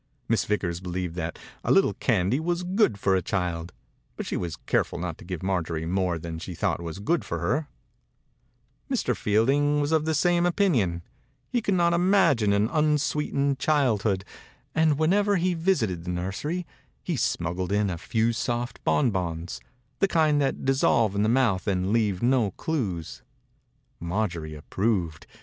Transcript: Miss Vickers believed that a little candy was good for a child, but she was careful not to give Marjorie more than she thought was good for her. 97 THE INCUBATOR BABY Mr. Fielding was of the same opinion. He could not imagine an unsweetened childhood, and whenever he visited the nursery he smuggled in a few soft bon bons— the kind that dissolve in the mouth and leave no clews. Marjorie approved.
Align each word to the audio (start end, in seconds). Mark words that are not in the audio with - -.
Miss 0.27 0.45
Vickers 0.45 0.79
believed 0.79 1.13
that 1.17 1.37
a 1.63 1.71
little 1.71 1.93
candy 1.93 2.39
was 2.39 2.63
good 2.63 2.97
for 2.97 3.15
a 3.15 3.21
child, 3.21 3.71
but 4.15 4.25
she 4.25 4.35
was 4.35 4.55
careful 4.55 4.97
not 4.97 5.19
to 5.19 5.23
give 5.23 5.43
Marjorie 5.43 5.85
more 5.85 6.17
than 6.17 6.39
she 6.39 6.55
thought 6.55 6.81
was 6.81 6.97
good 6.97 7.23
for 7.23 7.37
her. 7.37 7.67
97 8.89 8.89
THE 8.89 8.93
INCUBATOR 8.95 9.13
BABY 9.13 9.19
Mr. 9.21 9.23
Fielding 9.23 9.81
was 9.81 9.91
of 9.91 10.05
the 10.05 10.15
same 10.15 10.47
opinion. 10.47 11.03
He 11.51 11.61
could 11.61 11.75
not 11.75 11.93
imagine 11.93 12.51
an 12.51 12.67
unsweetened 12.71 13.59
childhood, 13.59 14.25
and 14.73 14.97
whenever 14.97 15.35
he 15.35 15.53
visited 15.53 16.03
the 16.05 16.09
nursery 16.09 16.65
he 17.03 17.15
smuggled 17.15 17.71
in 17.71 17.91
a 17.91 17.99
few 17.99 18.33
soft 18.33 18.83
bon 18.83 19.11
bons— 19.11 19.59
the 19.99 20.07
kind 20.07 20.41
that 20.41 20.65
dissolve 20.65 21.13
in 21.13 21.21
the 21.21 21.29
mouth 21.29 21.67
and 21.67 21.93
leave 21.93 22.23
no 22.23 22.49
clews. 22.49 23.21
Marjorie 23.99 24.55
approved. 24.55 25.27